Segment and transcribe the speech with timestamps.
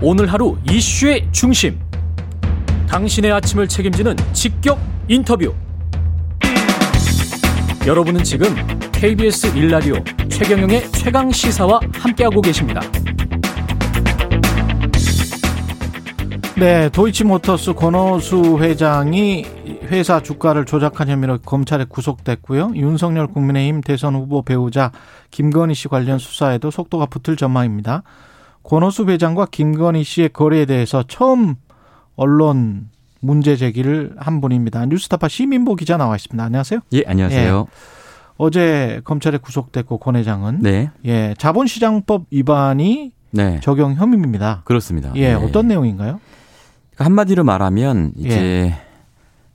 [0.00, 1.76] 오늘 하루 이슈의 중심.
[2.88, 4.78] 당신의 아침을 책임지는 직격
[5.08, 5.52] 인터뷰.
[7.84, 8.54] 여러분은 지금
[8.92, 9.96] KBS 일라디오
[10.28, 12.80] 최경영의 최강 시사와 함께하고 계십니다.
[16.56, 19.46] 네, 도이치모터스 권오수 회장이
[19.84, 22.72] 회사 주가를 조작한 혐의로 검찰에 구속됐고요.
[22.76, 24.92] 윤석열 국민의힘 대선 후보 배우자
[25.32, 28.04] 김건희 씨 관련 수사에도 속도가 붙을 전망입니다.
[28.68, 31.54] 권오수 회장과 김건희 씨의 거래에 대해서 처음
[32.16, 34.84] 언론 문제 제기를 한 분입니다.
[34.84, 36.44] 뉴스타파 시민보 기자 나와 있습니다.
[36.44, 36.80] 안녕하세요.
[36.92, 37.66] 예, 안녕하세요.
[37.66, 37.72] 예.
[38.36, 40.90] 어제 검찰에 구속됐고 권 회장은 네.
[41.06, 43.58] 예, 자본시장법 위반이 네.
[43.62, 44.60] 적용 혐의입니다.
[44.66, 45.12] 그렇습니다.
[45.14, 45.34] 예, 네.
[45.34, 46.20] 어떤 내용인가요?
[46.90, 48.80] 그러니까 한마디로 말하면 이제 예.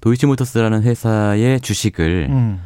[0.02, 2.60] 도이치모터스라는 회사의 주식을 음.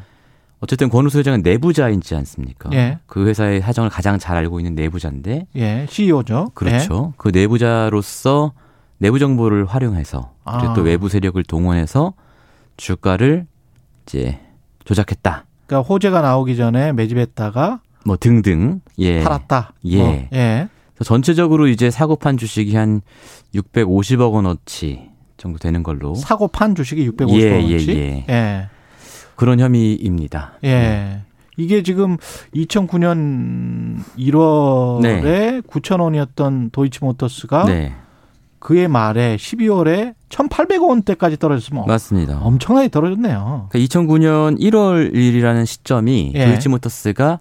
[0.60, 2.70] 어쨌든 권우수 회장은 내부자이지 않습니까?
[2.74, 3.00] 예.
[3.06, 6.52] 그 회사의 사정을 가장 잘 알고 있는 내부자인데 예, CEO죠.
[6.54, 7.14] 그렇죠.
[7.18, 8.54] 그 내부자로서
[8.98, 10.58] 내부 정보를 활용해서 아.
[10.58, 12.14] 그리고 또 외부 세력을 동원해서
[12.78, 13.46] 주가를
[14.06, 14.40] 이제
[14.86, 15.46] 조작했다.
[15.68, 18.82] 그러니까 호재가 나오기 전에 매집했다가 뭐 등등.
[18.98, 19.22] 예.
[19.22, 19.74] 팔았다.
[19.86, 19.98] 예.
[19.98, 20.70] 뭐, 예.
[21.04, 23.02] 전체적으로 이제 사고 판 주식이 한
[23.54, 27.92] 650억 원어치 정도 되는 걸로 사고 판 주식이 650억 예, 원치.
[27.92, 28.26] 예, 예.
[28.30, 28.70] 예.
[29.38, 30.54] 그런 혐의입니다.
[30.66, 31.22] 예.
[31.58, 32.18] 이게 지금
[32.54, 37.96] 2009년 1월에 9천 원이었던 도이치모터스가 네,
[38.60, 42.40] 그해 말에 12월에 1,800억 원대까지 떨어졌으면 맞습니다.
[42.40, 43.70] 엄청나게 떨어졌네요.
[43.70, 46.46] 그러니까 2009년 1월 1일이라는 시점이 예.
[46.46, 47.40] 도이치모터스가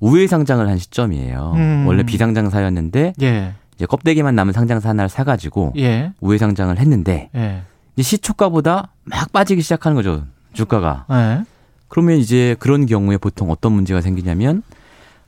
[0.00, 1.52] 우회 상장을 한 시점이에요.
[1.54, 1.84] 음.
[1.86, 3.52] 원래 비상장사였는데 예.
[3.76, 6.12] 이제 껍데기만 남은 상장사 하나를 사가지고 예.
[6.20, 7.62] 우회 상장을 했는데 예.
[8.00, 11.06] 시초가보다 막 빠지기 시작하는 거죠 주가가.
[11.10, 11.44] 예.
[11.88, 14.62] 그러면 이제 그런 경우에 보통 어떤 문제가 생기냐면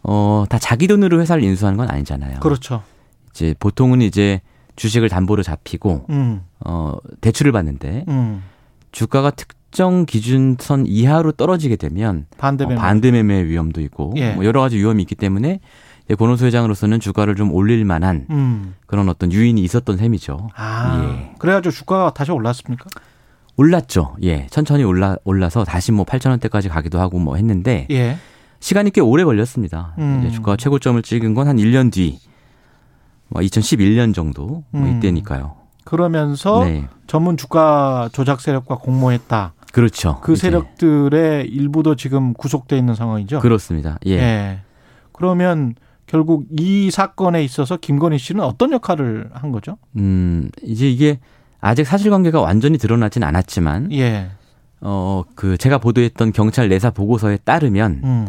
[0.02, 2.40] 어 다 자기 돈으로 회사를 인수하는 건 아니잖아요.
[2.40, 2.82] 그렇죠.
[3.32, 4.40] 이제 보통은 이제
[4.76, 6.42] 주식을 담보로 잡히고 음.
[6.64, 8.42] 어 대출을 받는데 음.
[8.92, 14.32] 주가가 특정 기준선 이하로 떨어지게 되면 반대매 어, 반대매매 위험도 있고 예.
[14.32, 15.60] 뭐 여러 가지 위험이 있기 때문에
[16.18, 18.74] 권호수 회장으로서는 주가를 좀 올릴 만한 음.
[18.86, 20.48] 그런 어떤 유인이 있었던 셈이죠.
[20.54, 21.02] 아.
[21.04, 21.34] 예.
[21.38, 22.84] 그래가지고 주가가 다시 올랐습니까?
[23.56, 24.16] 올랐죠.
[24.22, 24.46] 예.
[24.50, 28.16] 천천히 올라 올라서 다시 뭐 8천 원대까지 가기도 하고 뭐 했는데 예.
[28.60, 29.94] 시간이 꽤 오래 걸렸습니다.
[29.98, 30.20] 음.
[30.24, 32.18] 이제 주가가 최고점을 찍은 건 한 1년 뒤.
[33.28, 34.96] 뭐 2011년 정도 뭐 음.
[34.98, 35.56] 이때니까요.
[35.84, 36.88] 그러면서 네.
[37.06, 39.54] 전문 주가 조작 세력과 공모했다.
[39.72, 40.20] 그렇죠.
[40.22, 43.40] 그 이제 세력들의 일부도 지금 구속돼 있는 상황이죠.
[43.40, 43.98] 그렇습니다.
[44.06, 44.12] 예.
[44.12, 44.60] 예.
[45.12, 45.74] 그러면
[46.06, 49.76] 결국 이 사건에 있어서 김건희 씨는 어떤 역할을 한 거죠?
[49.96, 51.18] 음, 이제 이게
[51.66, 54.28] 아직 사실관계가 완전히 드러나진 않았지만 예.
[54.80, 58.28] 어, 그 제가 보도했던 경찰 내사 보고서에 따르면 음.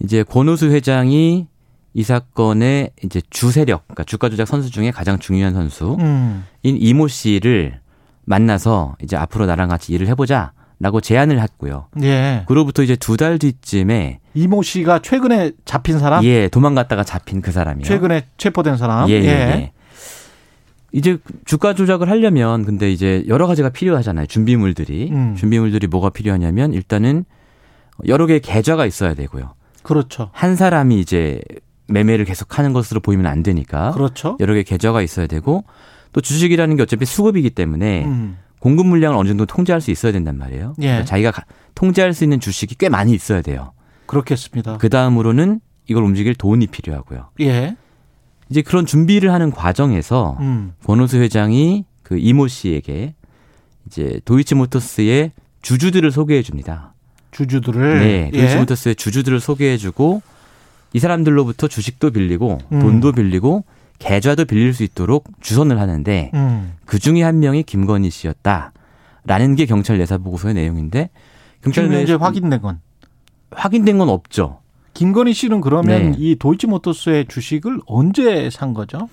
[0.00, 1.46] 이제 권우수 회장이
[1.94, 6.44] 이 사건의 이제 주세력, 그러니까 주가 조작 선수 중에 가장 중요한 선수인 음.
[6.62, 7.80] 이모 씨를
[8.26, 11.86] 만나서 이제 앞으로 나랑 같이 일을 해보자 라고 제안을 했고요.
[12.02, 12.44] 예.
[12.46, 16.22] 그로부터 이제 두 달 뒤쯤에 이모 씨가 최근에 잡힌 사람?
[16.24, 17.84] 예 도망갔다가 잡힌 그 사람이요.
[17.84, 19.08] 최근에 체포된 사람?
[19.08, 19.72] 예, 예, 예.
[20.92, 24.26] 이제 주가 조작을 하려면 근데 이제 여러 가지가 필요하잖아요.
[24.26, 25.10] 준비물들이.
[25.12, 25.34] 음.
[25.36, 27.24] 준비물들이 뭐가 필요하냐면 일단은
[28.06, 29.54] 여러 개의 계좌가 있어야 되고요.
[29.82, 30.30] 그렇죠.
[30.32, 31.40] 한 사람이 이제
[31.88, 34.36] 매매를 계속 하는 것으로 보이면 안 되니까 그렇죠.
[34.40, 35.64] 여러 개의 계좌가 있어야 되고
[36.12, 38.38] 또 주식이라는 게 어차피 수급이기 때문에 음.
[38.58, 40.74] 공급 물량을 어느 정도 통제할 수 있어야 된단 말이에요.
[40.80, 40.86] 예.
[40.86, 41.44] 그러니까 자기가 가-
[41.74, 43.72] 통제할 수 있는 주식이 꽤 많이 있어야 돼요.
[44.06, 44.78] 그렇겠습니다.
[44.78, 47.30] 그 다음으로는 이걸 움직일 돈이 필요하고요.
[47.40, 47.76] 예.
[48.48, 50.72] 이제 그런 준비를 하는 과정에서 음.
[50.84, 53.14] 권호수 회장이 그 이모 씨에게
[53.86, 56.94] 이제 도이치모터스의 주주들을 소개해 줍니다.
[57.32, 58.38] 주주들을 네, 예.
[58.38, 60.22] 도이치모터스의 주주들을 소개해 주고
[60.92, 62.80] 이 사람들로부터 주식도 빌리고 음.
[62.80, 63.64] 돈도 빌리고
[63.98, 66.74] 계좌도 빌릴 수 있도록 주선을 하는데 음.
[66.84, 71.10] 그 중에 한 명이 김건희 씨였다라는 게 경찰 내사 보고서의 내용인데
[71.62, 72.80] 경찰 내사 확인된 건
[73.50, 74.60] 확인된 건 없죠.
[74.96, 76.16] 김건희 씨는 그러면 네.
[76.18, 79.10] 이 도이치모터스의 주식을 언제 산 거죠?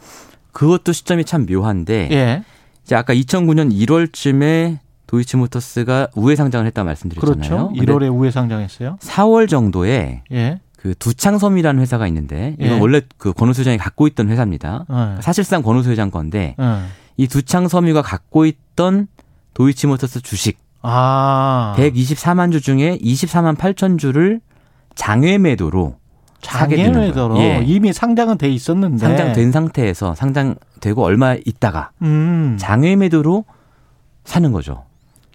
[0.53, 2.43] 그것도 시점이 참 묘한데 예.
[2.85, 7.69] 이제 아까 2009년 1월쯤에 도이치모터스가 우회 상장을 했다 말씀드렸잖아요.
[7.69, 7.73] 그렇죠.
[7.75, 8.97] 1월에 우회 상장했어요.
[9.01, 10.61] 4월 정도에 예.
[10.77, 12.79] 그 두창섬이라는 회사가 있는데 이건 예.
[12.79, 14.85] 원래 그 권우수 회장이 갖고 있던 회사입니다.
[14.89, 15.21] 예.
[15.21, 16.79] 사실상 권우수 회장 건데 예.
[17.17, 19.07] 이 두창섬유가 갖고 있던
[19.53, 21.75] 도이치모터스 주식 아.
[21.77, 24.39] 124만 주 중에 24만 8천 주를
[24.95, 25.95] 장외 매도로
[26.41, 27.13] 사게 되는 거예요.
[27.13, 27.63] 장애매도로 예.
[27.65, 32.57] 이미 상장은 돼 있었는데 상장된 상태에서 상장되고 얼마 있다가 음.
[32.59, 33.45] 장외 매도로
[34.25, 34.83] 사는 거죠.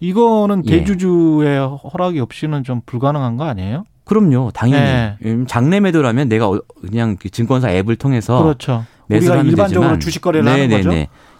[0.00, 0.70] 이거는 예.
[0.78, 3.84] 대주주의 허락이 없이는 좀 불가능한 거 아니에요?
[4.04, 5.16] 그럼요, 당연히 네.
[5.26, 8.84] 음, 장내 매도라면 내가 어- 그냥 그 증권사 앱을 통해서 그렇죠.
[9.08, 10.90] 매수를 우리가 하면 일반적으로 되지만 주식 거래를 하는 거죠.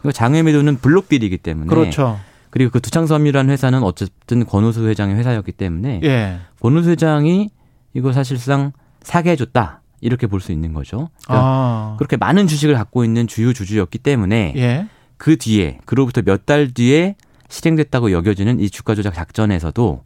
[0.02, 2.18] 이거 장외 매도는 블록딜이기 때문에 그렇죠.
[2.50, 6.36] 그리고 그 두창섬유라는 회사는 어쨌든 권우수 회장의 회사였기 때문에 예.
[6.60, 7.50] 권우수 회장이
[7.94, 11.08] 이거 사실상 사게 해줬다 이렇게 볼 수 있는 거죠.
[11.24, 11.94] 그러니까 아.
[11.98, 14.86] 그렇게 많은 주식을 갖고 있는 주요 주주였기 때문에 예.
[15.16, 17.16] 그 뒤에 그로부터 몇 달 뒤에
[17.48, 20.04] 실행됐다고 여겨지는 이 주가 조작 작전에서도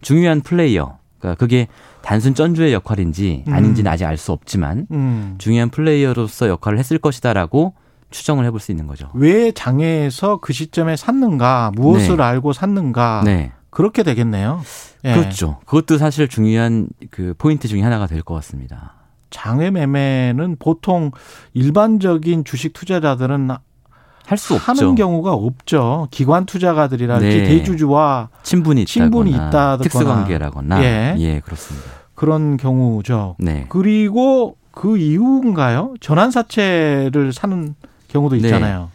[0.00, 1.66] 중요한 플레이어 그러니까 그게
[2.02, 5.34] 단순 쩐주의 역할인지 아닌지는 아직 알 수 없지만 음.
[5.38, 7.74] 중요한 플레이어로서 역할을 했을 것이다라고
[8.10, 9.10] 추정을 해볼 수 있는 거죠.
[9.14, 12.22] 왜 장애에서 그 시점에 샀는가, 무엇을 네.
[12.22, 14.62] 알고 샀는가, 네, 그렇게 되겠네요.
[15.04, 15.14] 예.
[15.14, 15.58] 그렇죠.
[15.66, 18.94] 그것도 사실 중요한 그 포인트 중에 하나가 될 것 같습니다.
[19.30, 21.10] 장외 매매는 보통
[21.54, 23.50] 일반적인 주식 투자자들은
[24.26, 24.94] 할수 하는 없죠.
[24.94, 26.06] 경우가 없죠.
[26.12, 27.44] 기관 투자가들이랄지 네.
[27.44, 29.76] 대주주와 친분이 친분이 있다거나.
[29.78, 31.14] 특수관계라거나 예.
[31.18, 31.40] 예.
[31.40, 31.86] 그렇습니다.
[32.14, 33.34] 그런 경우죠.
[33.40, 33.66] 네.
[33.68, 35.94] 그리고 그 이후인가요?
[36.00, 37.74] 전환사채를 사는
[38.08, 38.42] 경우도 네.
[38.42, 38.90] 있잖아요.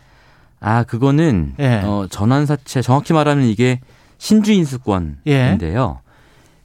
[0.61, 1.81] 아 그거는 예.
[1.83, 3.81] 어, 전환사채 정확히 말하면 이게
[4.19, 6.01] 신주인수권인데요.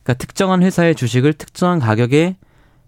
[0.03, 2.37] 그러니까 특정한 회사의 주식을 특정한 가격에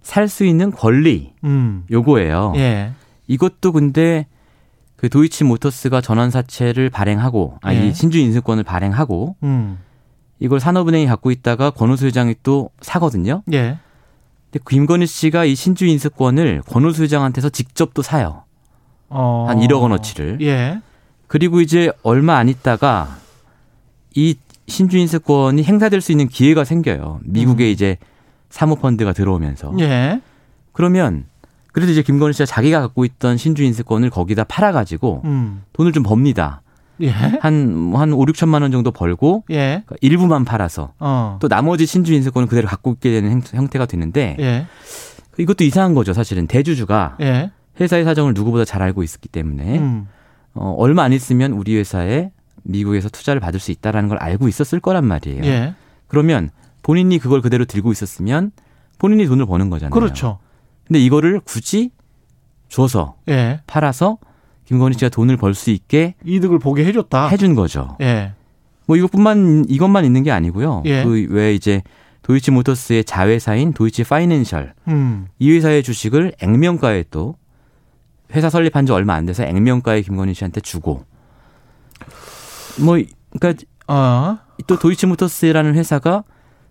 [0.03, 1.85] 살 수 있는 권리 음.
[1.91, 2.53] 요거예요.
[2.57, 2.93] 예.
[3.27, 4.27] 이것도 근데
[4.97, 7.93] 그 도이치 모터스가 전환 사채를 발행하고 아니 예.
[7.93, 9.79] 신주 인수권을 발행하고 음.
[10.39, 13.43] 이걸 산업은행이 갖고 있다가 권오수 회장이 또 사거든요.
[13.53, 13.79] 예.
[14.51, 18.45] 근데 김건희 씨가 이 신주 인수권을 권오수 회장한테서 직접 또 사요.
[19.09, 19.47] 어.
[19.49, 20.39] 한 1억 원어치를.
[20.43, 20.81] 예.
[21.27, 23.17] 그리고 이제 얼마 안 있다가
[24.15, 24.37] 이
[24.69, 27.21] 신주인수권이 행사될 수 있는 기회가 생겨요.
[27.25, 27.71] 미국에 음.
[27.71, 27.97] 이제
[28.51, 29.75] 사모펀드가 들어오면서.
[29.81, 30.21] 예.
[30.73, 31.25] 그러면
[31.73, 35.63] 그래도 이제 김건희 씨가 자기가 갖고 있던 신주인수권을 거기다 팔아가지고 음.
[35.73, 36.63] 돈을 좀 법니다.
[37.03, 37.11] 예.
[37.11, 39.83] 한, 뭐한 5, 6천만 원 정도 벌고 예.
[39.85, 41.39] 그러니까 일부만 팔아서 어.
[41.43, 44.67] 또 나머지 신주인수권을 그대로 갖고 있게 되는 행- 형태가 되는데 예.
[45.39, 46.15] 이것도 이상한 거죠.
[46.15, 47.51] 사실은 대주주가 예.
[47.79, 50.09] 회사의 사정을 누구보다 잘 알고 있었기 때문에 음.
[50.55, 52.31] 어, 얼마 안 있으면 우리 회사에
[52.67, 55.45] 미국에서 투자를 받을 수 있다라는 걸 알고 있었을 거란 말이에요.
[55.45, 55.75] 예.
[56.09, 56.51] 그러면
[56.83, 58.53] 본인이 그걸 그대로 들고 있었으면
[58.99, 59.91] 본인이 돈을 버는 거잖아요.
[59.91, 60.39] 그렇죠.
[60.87, 61.91] 근데 이거를 굳이
[62.69, 63.61] 줘서 예.
[63.67, 64.19] 팔아서
[64.67, 67.29] 김건희 씨가 돈을 벌 수 있게 이득을 보게 해줬다.
[67.29, 67.97] 해준 거죠.
[68.01, 68.33] 예.
[68.87, 70.83] 뭐 이것뿐만 이것만 있는 게 아니고요.
[70.87, 71.05] 예.
[71.05, 71.83] 그 외에 이제
[72.23, 75.27] 도이치 모터스의 자회사인 도이치 파이낸셜 음.
[75.39, 77.37] 이 회사의 주식을 액면가에 또
[78.35, 81.05] 회사 설립한 지 얼마 안 돼서 액면가에 김건희 씨한테 주고
[82.81, 82.99] 뭐
[83.38, 84.38] 그러니까 어.
[84.67, 86.25] 또 도이치 모터스라는 회사가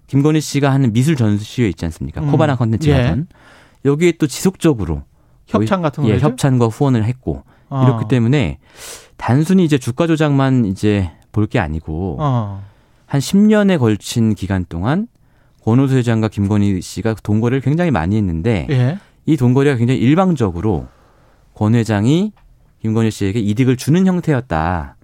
[0.08, 2.22] 김건희 씨가 하는 미술 전시회 있지 않습니까?
[2.22, 2.32] 음.
[2.32, 2.94] 코바나 컨텐츠 예.
[2.94, 3.28] 하던
[3.86, 5.04] 여기에 또 지속적으로
[5.48, 6.26] 협찬 같은 예, 거죠.
[6.28, 7.84] 협찬과 후원을 했고 어.
[7.86, 8.58] 이렇기 때문에
[9.18, 12.64] 단순히 이제 주가 조작만 이제 볼 게 아니고 어.
[13.06, 15.08] 한 10년에 걸친 기간 동안
[15.64, 18.98] 권오수 회장과 김건희 씨가 돈거래를 굉장히 많이 했는데 예.
[19.26, 20.88] 이 돈거래가 굉장히 일방적으로
[21.54, 22.32] 권 회장이
[22.82, 24.95] 김건희 씨에게 이득을 주는 형태였다.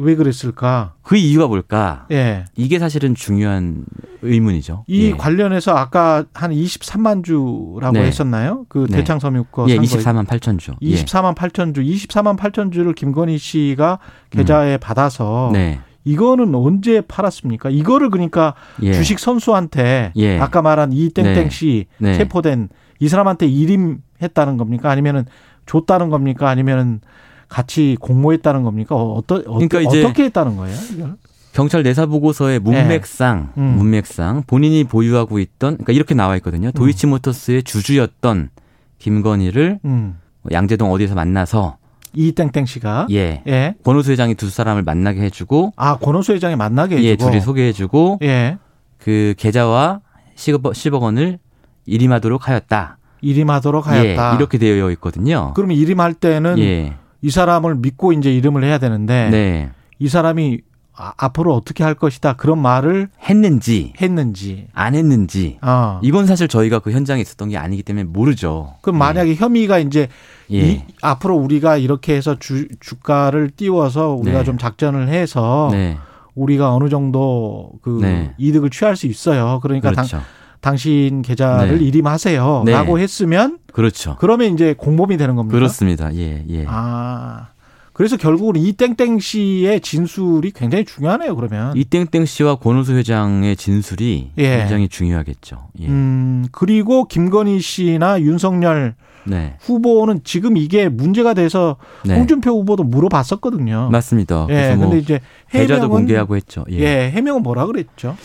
[0.00, 0.94] 왜 그랬을까?
[1.02, 2.06] 그 이유가 뭘까?
[2.10, 2.46] 예.
[2.56, 3.84] 이게 사실은 중요한
[4.22, 4.84] 의문이죠.
[4.86, 5.10] 이 예.
[5.12, 8.06] 관련해서 아까 한 23만 주라고 네.
[8.06, 8.64] 했었나요?
[8.70, 8.98] 그 네.
[8.98, 10.72] 대창섬유거 예, 산 거에 24만 8천 주.
[10.80, 13.98] 24만 8천 주, 24만 8천 주를 김건희 씨가
[14.30, 15.58] 계좌에 받아서 예.
[15.58, 15.80] 네.
[16.04, 17.68] 이거는 언제 팔았습니까?
[17.68, 18.94] 이거를 그러니까 예.
[18.94, 20.38] 주식 선수한테 예.
[20.38, 21.50] 아까 말한 이 땡땡 네.
[21.50, 22.16] 씨 네.
[22.16, 22.70] 체포된
[23.00, 24.90] 이 사람한테 일임했다는 겁니까?
[24.90, 25.26] 아니면은
[25.66, 26.48] 줬다는 겁니까?
[26.48, 27.02] 아니면은
[27.50, 28.94] 같이 공모했다는 겁니까?
[28.94, 30.76] 어, 어떠, 어, 그러니까 이제 어떻게 했다는 거예요?
[30.94, 31.16] 이걸?
[31.52, 33.62] 경찰 내사 보고서의 문맥상 음.
[33.76, 36.70] 문맥상 본인이 보유하고 있던 그러니까 이렇게 나와 있거든요.
[36.70, 38.50] 도이치모터스의 주주였던
[38.98, 40.18] 김건희를 음.
[40.52, 41.76] 양재동 어디서 만나서
[42.14, 43.42] 이땡땡 씨가 예.
[43.46, 43.74] 예.
[43.84, 48.58] 권오수 회장이 두 사람을 만나게 해주고 아 권호수 회장이 만나게 해주고 예 둘이 소개해주고 예.
[48.98, 50.00] 그 계좌와
[50.36, 51.38] 10억, 10억 원을
[51.86, 52.98] 일임하도록 하였다.
[53.22, 54.32] 일임하도록 하였다.
[54.32, 55.52] 예, 이렇게 되어 있거든요.
[55.54, 56.94] 그러면 일임할 때는 예.
[57.22, 59.70] 이 사람을 믿고 이제 이름을 해야 되는데 네.
[59.98, 60.60] 이 사람이
[60.96, 64.66] 아, 앞으로 어떻게 할 것이다 그런 말을 했는지 했는지.
[64.74, 65.98] 안 했는지 아.
[66.02, 68.74] 이건 사실 저희가 그 현장에 있었던 게 아니기 때문에 모르죠.
[68.82, 70.08] 그럼 만약에 혐의가 이제
[70.50, 70.58] 예.
[70.58, 74.44] 이, 앞으로 우리가 이렇게 해서 주, 주가를 띄워서 우리가 네.
[74.44, 75.96] 좀 작전을 해서 네.
[76.34, 78.34] 우리가 어느 정도 그 네.
[78.36, 79.60] 이득을 취할 수 있어요.
[79.62, 80.18] 그러니까 당, 그렇죠.
[80.18, 80.39] 당
[80.76, 81.84] 신 계좌를 네.
[81.84, 82.62] 일임하세요.
[82.66, 82.72] 네.
[82.72, 84.16] 라고 했으면 그렇죠.
[84.18, 85.56] 그러면 이제 공범이 되는 겁니다.
[85.56, 86.14] 그렇습니다.
[86.14, 86.64] 예, 예.
[86.68, 87.48] 아.
[87.92, 91.76] 그래서 결국은 이 땡땡 씨의 진술이 굉장히 중요하네요, 그러면.
[91.76, 94.56] 이 땡땡 씨와 권오수 회장의 진술이 예.
[94.56, 95.68] 굉장히 중요하겠죠.
[95.80, 95.86] 예.
[95.86, 99.56] 음, 그리고 김건희 씨나 윤석열 네.
[99.60, 101.76] 후보는 지금 이게 문제가 돼서
[102.06, 102.16] 네.
[102.16, 103.90] 홍준표 후보도 물어봤었거든요.
[103.92, 104.46] 맞습니다.
[104.48, 106.64] 예, 그래서 뭐 근데 이제 계좌도 해명은 공개하고 했죠.
[106.70, 106.78] 예.
[106.78, 108.16] 예, 해명은 뭐라 그랬죠?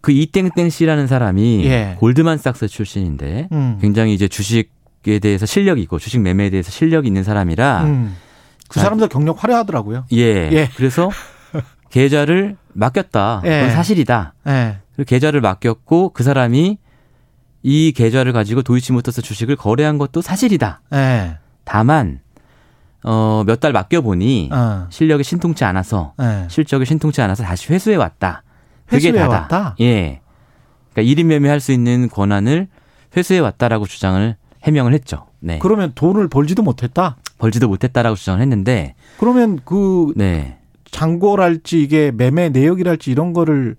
[0.00, 1.96] 그 이땡땡 씨라는 사람이 예.
[1.98, 3.78] 골드만삭스 출신인데 음.
[3.80, 4.70] 굉장히 이제 주식
[5.02, 8.16] 주식에 대해서 실력이 있고 주식 매매에 대해서 실력이 있는 사람이라 음.
[8.68, 10.04] 그 아, 사람들 경력 화려하더라고요.
[10.12, 10.50] 예.
[10.52, 10.68] 예.
[10.76, 11.10] 그래서
[11.90, 13.42] 계좌를 맡겼다.
[13.44, 13.48] 예.
[13.60, 14.34] 그건 사실이다.
[14.48, 14.76] 예.
[14.96, 16.78] 그 계좌를 맡겼고 그 사람이
[17.62, 20.82] 이 계좌를 가지고 도이치모터스 주식을 거래한 것도 사실이다.
[20.92, 21.38] 예.
[21.64, 22.20] 다만
[23.02, 24.86] 어, 몇 달 맡겨 보니 어.
[24.90, 26.46] 실력이 신통치 않아서 예.
[26.50, 28.42] 실적이 신통치 않아서 다시 회수해 왔다.
[28.90, 29.28] 그게 다다.
[29.28, 29.76] 왔다?
[29.80, 30.20] 예.
[30.92, 32.68] 그러니까 1인 매매할 수 있는 권한을
[33.16, 35.26] 회수해 왔다라고 주장을 해명을 했죠.
[35.40, 35.58] 네.
[35.60, 37.16] 그러면 돈을 벌지도 못했다.
[37.38, 40.58] 벌지도 못했다라고 주장을 했는데 그러면 그 네.
[40.90, 43.76] 장고랄지 이게 매매 내역이랄지 이런 거를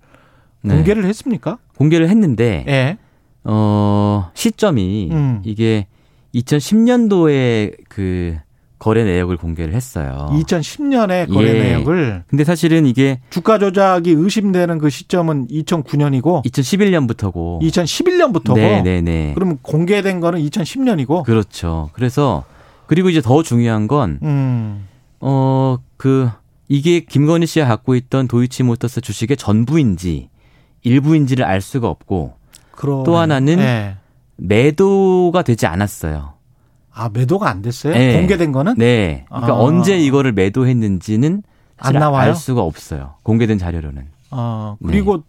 [0.62, 0.74] 네.
[0.74, 1.58] 공개를 했습니까?
[1.76, 2.98] 공개를 했는데 예.
[3.44, 5.42] 어, 시점이 음.
[5.44, 5.86] 이게
[6.34, 8.36] 2010년도에 그
[8.82, 10.28] 거래 내역을 공개를 했어요.
[10.32, 11.62] 2010년에 거래 예.
[11.62, 19.30] 내역을 근데 사실은 이게 주가 조작이 의심되는 그 시점은 2009년이고 2011년부터고 2011년부터고 네, 네, 네.
[19.36, 21.90] 그러면 공개된 거는 2010년이고 그렇죠.
[21.92, 22.42] 그래서
[22.88, 24.88] 그리고 이제 더 중요한 건 음.
[25.20, 26.28] 어, 그,
[26.68, 30.28] 이게 김건희 씨가 갖고 있던 도이치모터스 주식의 전부인지
[30.82, 32.34] 일부인지를 알 수가 없고
[32.72, 33.96] 그러 또 하나는 예.
[34.38, 36.31] 매도가 되지 않았어요.
[36.94, 37.94] 아 매도가 안 됐어요?
[37.94, 38.16] 네.
[38.18, 39.24] 공개된 거는 네.
[39.28, 39.56] 그러니까 아.
[39.56, 41.42] 언제 이거를 매도했는지는
[41.78, 42.28] 안 나와요?
[42.30, 43.14] 알 수가 없어요.
[43.22, 44.06] 공개된 자료로는.
[44.30, 44.88] 어 네.
[44.92, 45.22] 그리고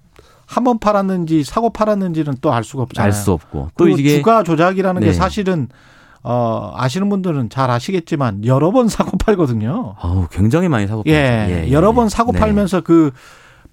[0.46, 3.06] 한번 팔았는지 사고 팔았는지는 또 알 수가 없잖아요.
[3.08, 3.70] 알 수 없고.
[3.78, 5.14] 또 이게 주가 조작이라는 게 네.
[5.14, 5.68] 사실은
[6.22, 9.96] 어 아시는 분들은 잘 아시겠지만 여러 번 사고 팔거든요.
[10.02, 11.72] 어우, 굉장히 많이 사고 예, 팔죠.
[11.72, 12.40] 여러 번 사고 네.
[12.40, 13.12] 팔면서 그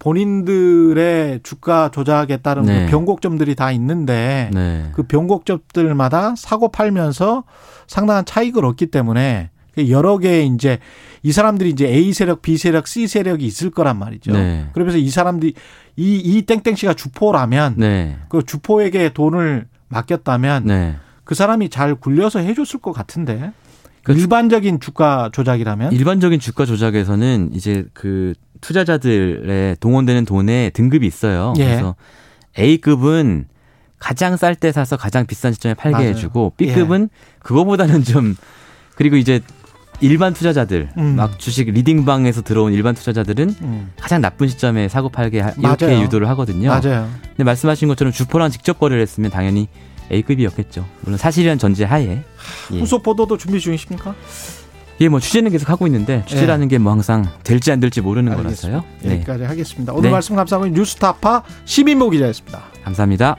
[0.01, 2.85] 본인들의 주가 조작에 따른 네.
[2.87, 4.91] 그 변곡점들이 다 있는데 네.
[4.93, 7.45] 그 변곡점들마다 사고 팔면서
[7.87, 9.51] 상당한 차익을 얻기 때문에
[9.89, 10.79] 여러 개의 이제
[11.23, 14.33] 이 사람들이 이제 A 세력, B 세력, C 세력이 있을 거란 말이죠.
[14.33, 14.69] 네.
[14.73, 15.55] 그러면서 이 사람들이
[15.97, 18.19] 이, 이 땡땡 씨가 주포라면 네.
[18.29, 20.97] 그 주포에게 돈을 맡겼다면 네.
[21.25, 23.53] 그 사람이 잘 굴려서 해줬을 것 같은데
[24.03, 31.53] 그 주- 일반적인 주가 조작이라면 일반적인 주가 조작에서는 이제 그 투자자들의 동원되는 돈에 등급이 있어요.
[31.59, 31.65] 예.
[31.65, 31.95] 그래서
[32.59, 33.47] A급은
[33.99, 36.07] 가장 쌀 때 사서 가장 비싼 시점에 팔게 맞아요.
[36.07, 36.11] 예.
[36.11, 37.09] 해주고 B급은
[37.41, 38.37] 그거보다는 좀
[38.95, 39.41] 그리고 이제
[40.03, 41.17] 일반 투자자들 음.
[41.17, 46.03] 막 주식 리딩방에서 들어온 일반 투자자들은 음, 가장 나쁜 시점에 사고 팔게 하- 이렇게 맞아요.
[46.03, 46.71] 유도를 하거든요.
[46.71, 47.11] 맞아요.
[47.29, 49.69] 근데 말씀하신 것처럼 주포랑 직접 거래를 했으면 당연히
[50.11, 50.87] A급이었겠죠.
[51.03, 52.23] 물론 사실이란 전제 하에.
[52.73, 52.81] 예.
[52.81, 54.15] 후속 보도도 준비 중이십니까?
[55.01, 58.85] 예, 뭐 취재는 계속 하고 있는데 취재라는 게뭐 항상 될지 안 될지 모르는 거라서요.
[59.03, 59.15] 네.
[59.15, 59.93] 여기까지 하겠습니다.
[59.93, 60.13] 오늘 네.
[60.13, 62.63] 말씀 감사하고 뉴스타파 시민모 기자였습니다.
[62.85, 63.37] 감사합니다.